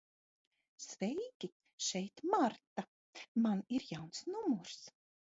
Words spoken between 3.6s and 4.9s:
ir jauns numurs.